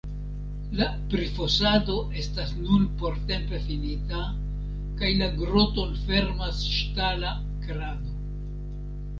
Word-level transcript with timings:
La 0.77 0.85
prifosado 1.09 1.97
estas 2.21 2.53
nun 2.61 2.87
portempe 3.03 3.59
finita, 3.67 4.23
kaj 5.03 5.13
la 5.21 5.29
groton 5.43 5.95
fermas 6.09 6.67
ŝtala 6.79 7.39
krado. 7.69 8.19